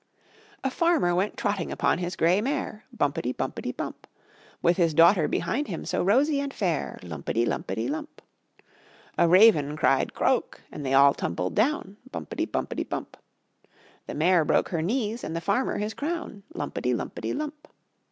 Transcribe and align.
A 0.63 0.71
farmer 0.71 1.13
went 1.13 1.37
trotting 1.37 1.71
upon 1.71 1.99
his 1.99 2.15
gray 2.15 2.41
mare, 2.41 2.85
Bumpety, 2.91 3.33
bumpety, 3.33 3.71
bump, 3.71 4.07
With 4.59 4.77
his 4.77 4.95
daughter 4.95 5.27
behind 5.27 5.67
him, 5.67 5.85
so 5.85 6.01
rosy 6.03 6.39
and 6.39 6.51
fair, 6.51 6.97
Lumpety, 7.03 7.45
lumpety, 7.45 7.87
lump. 7.87 8.19
A 9.19 9.27
raven 9.27 9.77
cried 9.77 10.15
"Croak," 10.15 10.59
and 10.71 10.83
they 10.83 10.95
all 10.95 11.13
tumbled 11.13 11.53
down, 11.53 11.97
Bumpety, 12.11 12.47
bumpety, 12.47 12.83
bump; 12.83 13.15
The 14.07 14.15
mare 14.15 14.43
broke 14.43 14.69
her 14.69 14.81
knees 14.81 15.23
and 15.23 15.35
the 15.35 15.39
farmer 15.39 15.77
his 15.77 15.93
crown, 15.93 16.41
Lumpety, 16.55 16.95
lumpety, 16.95 17.31
lump. 17.35 17.67